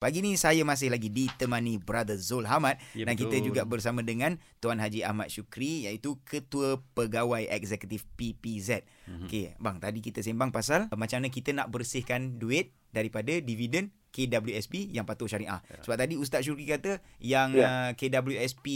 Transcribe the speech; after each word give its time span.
Pagi 0.00 0.24
ni 0.24 0.32
saya 0.40 0.64
masih 0.64 0.88
lagi 0.88 1.12
ditemani 1.12 1.76
Brother 1.76 2.16
Zul 2.16 2.48
Hamad 2.48 2.80
Ya, 2.96 3.04
dan 3.04 3.20
kita 3.20 3.36
betul. 3.36 3.52
juga 3.52 3.68
bersama 3.68 4.00
dengan 4.00 4.40
Tuan 4.56 4.80
Haji 4.80 5.04
Ahmad 5.04 5.28
Syukri 5.28 5.84
iaitu 5.84 6.16
Ketua 6.24 6.80
Pegawai 6.96 7.44
Eksekutif 7.52 8.08
PPZ. 8.16 8.80
Mhm. 9.04 9.28
Okey, 9.28 9.60
bang 9.60 9.76
tadi 9.76 10.00
kita 10.00 10.24
sembang 10.24 10.56
pasal 10.56 10.88
macam 10.96 11.20
mana 11.20 11.28
kita 11.28 11.52
nak 11.52 11.68
bersihkan 11.68 12.40
duit 12.40 12.72
daripada 12.96 13.44
dividen 13.44 13.92
KWSP 14.10 14.90
yang 14.90 15.06
patuh 15.06 15.30
syariah. 15.30 15.62
Ya. 15.62 15.80
Sebab 15.86 15.96
tadi 15.96 16.14
Ustaz 16.18 16.42
Syukri 16.42 16.66
kata 16.66 16.98
yang 17.22 17.54
uh, 17.56 17.58
Ya. 17.60 17.94
KWSP 17.94 18.66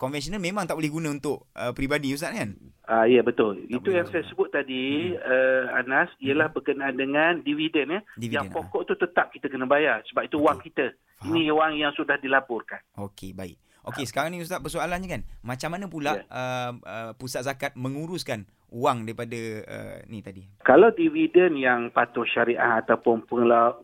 konvensional 0.00 0.40
memang 0.40 0.64
tak 0.64 0.78
boleh 0.78 0.88
guna 0.88 1.12
untuk 1.12 1.52
uh, 1.52 1.76
peribadi 1.76 2.16
Ustaz 2.16 2.32
kan? 2.32 2.56
Ah 2.88 3.04
ya 3.04 3.20
betul. 3.20 3.68
Itu 3.68 3.92
boleh 3.92 4.00
yang 4.00 4.08
guna. 4.08 4.14
saya 4.16 4.24
sebut 4.32 4.48
tadi 4.48 5.14
uh, 5.14 5.76
Anas 5.76 6.08
ialah 6.18 6.48
berkenaan 6.50 6.96
dengan 6.96 7.44
dividen 7.44 8.00
ya. 8.00 8.00
Dividen, 8.16 8.34
yang 8.40 8.46
pokok 8.48 8.88
tu 8.88 8.94
tetap 8.96 9.30
kita 9.30 9.52
kena 9.52 9.68
bayar 9.68 10.00
sebab 10.08 10.26
itu 10.26 10.36
wang 10.40 10.58
kita. 10.58 10.96
Faham. 11.20 11.36
Ini 11.36 11.52
wang 11.52 11.76
yang 11.76 11.92
sudah 11.92 12.16
dilaporkan. 12.16 12.80
Okey, 12.96 13.36
baik. 13.36 13.60
Okey, 13.80 14.04
sekarang 14.04 14.32
ni 14.32 14.40
Ustaz 14.40 14.60
persoalannya 14.60 15.08
kan, 15.08 15.22
macam 15.40 15.68
mana 15.70 15.84
pula 15.84 16.12
Ya. 16.16 16.24
uh, 16.28 16.72
uh, 16.80 17.10
pusat 17.14 17.44
zakat 17.44 17.72
menguruskan 17.76 18.44
wang 18.68 19.02
daripada 19.02 19.36
uh, 19.66 19.96
ni 20.06 20.20
tadi? 20.20 20.44
Kalau 20.62 20.92
dividen 20.92 21.56
yang 21.56 21.88
patuh 21.90 22.22
syariah 22.22 22.78
ataupun 22.78 23.24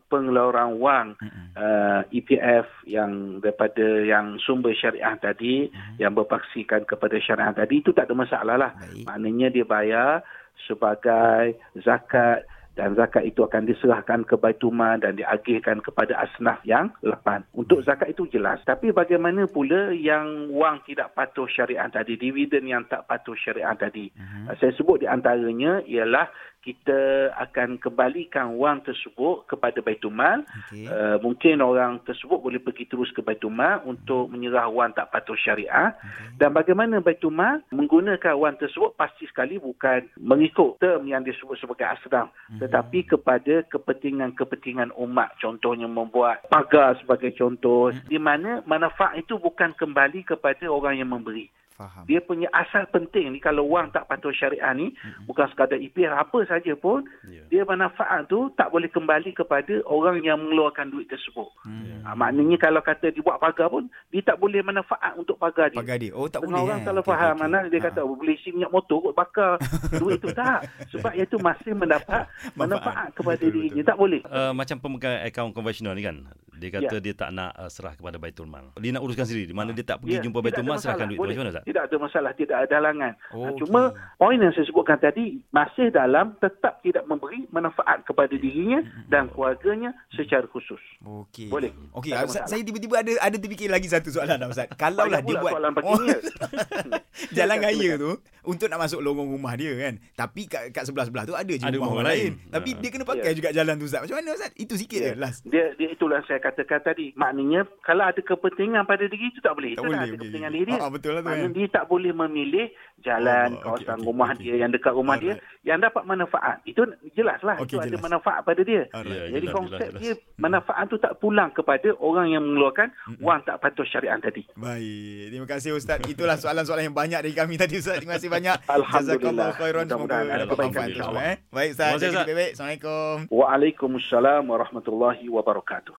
pengeluaran 0.07 0.77
wang 0.77 1.17
uh, 1.53 2.01
EPF 2.09 2.69
yang 2.85 3.37
daripada 3.37 3.83
yang 4.01 4.37
sumber 4.39 4.71
syariah 4.73 5.17
tadi 5.17 5.67
Mhm. 5.67 5.97
yang 5.99 6.13
berpaksikan 6.13 6.85
kepada 6.85 7.17
syariah 7.17 7.53
tadi 7.53 7.81
itu 7.81 7.91
tak 7.91 8.07
ada 8.07 8.15
masalah 8.15 8.55
lah. 8.55 8.71
Baik. 8.77 9.05
Maknanya 9.05 9.47
dia 9.51 9.65
bayar 9.65 10.21
sebagai 10.67 11.57
zakat 11.77 12.45
dan 12.77 12.93
zakat 12.93 13.25
itu 13.25 13.41
akan 13.41 13.65
diserahkan 13.65 14.21
ke 14.21 14.37
Baitumal 14.37 15.01
dan 15.01 15.17
diagihkan 15.17 15.81
kepada 15.81 16.13
asnaf 16.21 16.61
yang 16.61 16.93
lapan. 17.01 17.41
Untuk 17.57 17.81
zakat 17.81 18.13
itu 18.13 18.29
jelas. 18.29 18.61
Tapi 18.61 18.93
bagaimana 18.93 19.49
pula 19.49 19.89
yang 19.91 20.53
wang 20.53 20.85
tidak 20.85 21.17
patuh 21.17 21.49
syariah 21.49 21.89
tadi, 21.89 22.13
dividen 22.21 22.69
yang 22.69 22.85
tak 22.85 23.09
patuh 23.09 23.33
syariah 23.33 23.73
tadi. 23.73 24.13
Mhm. 24.13 24.53
Saya 24.61 24.71
sebut 24.77 25.01
di 25.01 25.07
antaranya 25.09 25.81
ialah 25.89 26.29
kita 26.67 27.31
akan 27.39 27.79
kembalikan 27.79 28.59
wang 28.59 28.83
tersebut 28.83 29.47
kepada 29.47 29.79
Baitumal. 29.79 30.43
Okey. 30.67 30.83
Uh, 30.91 31.15
mungkin 31.23 31.63
orang 31.63 32.03
tersebut 32.03 32.43
boleh 32.43 32.59
pergi 32.59 32.91
terus 32.91 33.07
ke 33.15 33.23
Baitumal 33.23 33.79
untuk 33.87 34.27
menyerah 34.27 34.67
wang 34.67 34.91
tak 34.91 35.15
patuh 35.15 35.39
syariah. 35.39 35.95
Okey. 35.95 36.43
Dan 36.43 36.51
bagaimana 36.51 36.99
Baitul 36.99 37.31
Mal 37.31 37.63
menggunakan 37.71 38.35
wang 38.35 38.59
tersebut 38.59 38.99
pasti 38.99 39.23
sekali 39.31 39.55
bukan 39.55 40.11
mengikut 40.19 40.83
term 40.83 41.07
yang 41.07 41.23
disebut 41.23 41.55
sebagai 41.61 41.87
asnaf 41.87 42.27
Mhm. 42.49 42.59
tetapi 42.65 42.99
kepada 43.05 43.61
kepentingan-kepentingan 43.69 44.91
umat 44.97 45.35
contohnya 45.37 45.85
membuat 45.85 46.47
pagar 46.49 46.97
sebagai 46.99 47.31
contoh 47.37 47.93
Mhm. 47.93 48.09
di 48.09 48.19
mana 48.19 48.51
manfaat 48.65 49.19
itu 49.19 49.37
bukan 49.37 49.75
kembali 49.77 50.25
kepada 50.25 50.65
orang 50.67 50.97
yang 50.97 51.13
memberi 51.13 51.47
Faham. 51.77 52.03
dia 52.03 52.17
punya 52.19 52.49
asal 52.51 52.83
penting 52.87 53.29
ni 53.29 53.39
kalau 53.39 53.63
wang 53.63 53.87
tak 53.87 54.03
patuh 54.03 54.29
syariah 54.31 54.73
ni 54.73 54.89
Mhm. 54.91 55.25
bukan 55.25 55.45
sekadar 55.47 55.77
IPR 55.77 56.09
apa 56.11 56.41
saja 56.43 56.73
pun 56.73 57.05
Ya. 57.23 57.45
dia 57.47 57.61
manfaat 57.63 58.25
tu 58.25 58.49
tak 58.51 58.67
boleh 58.67 58.87
kembali 58.87 59.29
kepada 59.31 59.85
orang 59.85 60.17
yang 60.19 60.37
mengeluarkan 60.39 60.89
duit 60.89 61.05
tersebut 61.05 61.45
Hmm. 61.61 62.01
ha, 62.01 62.11
maknanya 62.11 62.57
kalau 62.59 62.81
kata 62.81 63.09
dibuat 63.09 63.37
pagar 63.37 63.69
pun 63.69 63.85
dia 64.09 64.25
tak 64.25 64.35
boleh 64.35 64.59
manfaat 64.59 65.13
untuk 65.15 65.37
pagar 65.37 65.69
dia 65.69 65.77
Pagar 65.77 65.97
dia. 65.97 66.09
Oh 66.11 66.25
tak 66.25 66.41
Setengah 66.41 66.49
boleh. 66.55 66.65
orang 66.67 66.79
eh? 66.79 66.85
salah 66.87 66.99
Okey, 66.99 67.11
faham 67.13 67.29
okey, 67.31 67.41
mana 67.43 67.57
dia 67.63 67.77
Ha. 67.77 67.85
kata 67.85 67.99
boleh 68.01 68.33
isi 68.33 68.49
minyak 68.49 68.71
motor 68.71 68.97
kot 68.99 69.13
bakar 69.13 69.51
duit 70.01 70.17
tu 70.17 70.33
tak 70.33 70.65
sebab 70.89 71.13
ia 71.13 71.23
tu 71.23 71.37
masih 71.37 71.71
mendapat 71.71 72.25
Manfaat. 72.51 72.57
manfaat 72.73 73.07
kepada 73.13 73.37
Betul, 73.37 73.53
dirinya 73.53 73.75
betul. 73.77 73.85
tak 73.85 73.97
boleh 73.97 74.21
Uh, 74.27 74.51
macam 74.51 74.77
pemegang 74.77 75.21
akaun 75.21 75.51
konvensional 75.51 75.93
ni 75.93 76.01
kan 76.01 76.25
dia 76.57 76.69
kata 76.71 76.89
Ya. 76.91 76.99
dia 76.99 77.13
tak 77.13 77.29
nak 77.29 77.53
uh, 77.53 77.67
serah 77.67 77.93
kepada 77.93 78.17
Baitul 78.17 78.45
Mal. 78.45 78.73
Dia 78.75 78.91
nak 78.91 79.01
uruskan 79.01 79.23
sendiri 79.23 79.45
di 79.45 79.53
mana 79.53 79.71
dia 79.71 79.83
tak 79.83 79.97
pergi 79.99 80.13
Ya, 80.13 80.21
jumpa 80.21 80.39
Baitul 80.39 80.63
Mal 80.63 80.77
serahkan 80.77 81.07
duit. 81.07 81.17
Macam 81.17 81.37
mana 81.37 81.51
Ustaz? 81.51 81.63
tidak 81.63 81.83
ada 81.83 81.95
masalah 81.97 82.31
tidak 82.33 82.57
ada 82.59 82.73
halangan 82.75 83.13
Oh, 83.29 83.43
Ha, 83.43 83.51
cuma 83.55 83.81
okey. 83.87 84.17
poin 84.17 84.37
yang 84.37 84.51
saya 84.51 84.65
sebutkan 84.65 84.97
tadi 84.97 85.25
masih 85.49 85.87
dalam 85.89 86.25
tetap 86.37 86.81
tidak 86.81 87.03
memberi 87.03 87.45
manfaat 87.49 88.01
kepada 88.03 88.33
dirinya 88.33 88.79
dan 89.07 89.29
keluarganya 89.29 89.93
secara 90.11 90.43
khusus 90.45 90.81
Okey. 90.99 91.47
Boleh. 91.47 91.71
Okey, 91.93 92.11
Ustaz, 92.17 92.47
saya 92.47 92.59
tiba-tiba 92.59 92.97
ada 92.97 93.11
ada 93.19 93.35
terfikir 93.35 93.67
lagi 93.67 93.85
satu 93.85 94.09
soalan 94.09 94.35
dah 94.35 94.47
Ustaz. 94.47 94.67
Kalau 94.75 95.05
lah 95.05 95.19
Banyak 95.19 95.23
dia 95.23 95.35
buat 95.37 95.53
soalan 95.53 95.71
ni. 95.71 96.07
jalan 97.37 97.57
raya 97.59 97.91
tu 97.97 98.11
untuk 98.47 98.65
nak 98.65 98.79
masuk 98.79 98.99
lorong 98.99 99.27
rumah 99.27 99.53
dia 99.53 99.75
kan. 99.75 99.93
Tapi 100.13 100.41
kat, 100.45 100.71
kat 100.71 100.83
sebelah-sebelah 100.83 101.23
tu 101.23 101.35
ada 101.35 101.49
je 101.49 101.59
Ada 101.59 101.75
rumah 101.75 101.85
rumah 101.85 101.99
orang 101.99 102.07
lain. 102.09 102.31
lain. 102.33 102.49
Tapi 102.49 102.69
Ha. 102.69 102.77
dia 102.79 102.89
kena 102.89 103.05
pakai 103.05 103.25
Ya. 103.25 103.35
juga 103.35 103.49
jalan 103.51 103.73
tu 103.75 103.85
Ustaz. 103.85 103.99
Macam 104.01 104.15
mana 104.15 104.29
Ustaz? 104.31 104.51
Itu 104.55 104.73
sikit 104.73 104.97
je 104.97 105.09
Ya. 105.09 105.15
last. 105.15 105.39
dia, 105.43 105.65
dia 105.73 105.89
itulah 105.89 106.19
saya 106.23 106.39
katakan 106.39 106.79
tadi 106.81 107.11
maknanya 107.13 107.67
kalau 107.81 108.03
ada 108.03 108.17
kepentingan 108.17 108.83
pada 108.83 109.03
diri 109.03 109.27
itu 109.27 109.39
tak 109.39 109.53
boleh 109.53 109.71
Tak 109.71 109.75
itu 109.75 109.83
boleh. 109.83 109.99
ada 109.99 110.13
kepentingan 110.13 110.51
diri 110.53 110.65
dia 110.65 110.79
Ah, 110.79 110.87
betul 110.87 111.11
lah 111.11 111.19
tu 111.19 111.27
Maknanya 111.27 111.43
kan. 111.43 111.53
dia 111.53 111.67
tak 111.69 111.85
boleh 111.85 112.11
memilih 112.15 112.67
jalan, 112.99 113.49
Oh, 113.53 113.61
kawasan 113.63 113.93
okey, 113.95 114.05
rumah 114.05 114.29
okey. 114.31 114.41
dia, 114.41 114.53
yang 114.57 114.71
dekat 114.71 114.89
rumah 114.91 115.15
dia, 115.17 115.33
yang 115.61 115.77
dapat 115.77 116.03
manfaat. 116.03 116.57
Itu 116.63 116.81
jelas 117.13 117.39
lah. 117.41 117.55
Okey, 117.57 117.67
itu 117.67 117.77
ada 117.79 117.89
jelas. 117.91 118.03
manfaat 118.03 118.39
pada 118.41 118.61
dia. 118.63 118.81
Alright. 118.89 119.13
Ya, 119.13 119.23
Jadi 119.31 119.45
jelas, 119.45 119.55
konsep 119.55 119.77
jelas, 119.79 119.91
jelas. 119.93 120.01
dia, 120.01 120.13
manfaat 120.35 120.85
tu 120.87 120.97
tak 120.97 121.13
pulang 121.17 121.49
kepada 121.51 121.87
orang 121.99 122.27
yang 122.29 122.41
mengeluarkan 122.41 122.87
wang 123.19 123.41
tak 123.43 123.57
patuh 123.57 123.85
syariah 123.85 124.17
tadi. 124.17 124.43
Baik. 124.55 125.29
Terima 125.29 125.47
kasih 125.47 125.71
Ustaz. 125.73 125.99
Itulah 126.03 126.35
soalan-soalan 126.35 126.85
yang 126.85 126.95
banyak 126.95 127.19
dari 127.21 127.33
kami 127.33 127.53
tadi 127.55 127.77
Ustaz. 127.77 127.97
Terima 127.97 128.15
kasih 128.15 128.27
banyak. 128.27 128.36
Alhamdulillah. 128.67 129.17
Jazakallah 129.17 129.49
khairan. 129.55 129.85
Semoga 129.87 130.07
dapat 130.17 130.27
ada 130.27 130.45
kebaikan, 130.45 130.67
manfaat 130.67 130.89
insyaAllah. 130.91 131.21
semua. 131.21 131.31
Eh. 131.31 131.35
Baik 131.53 131.69
Ustaz. 131.73 131.91
Jaga 131.97 132.03
diri 132.03 132.15
baik-baik. 132.27 132.51
Assalamualaikum. 132.53 133.15
Waalaikumsalam 133.31 134.43
warahmatullahi 134.47 135.25
wabarakatuh. 135.31 135.95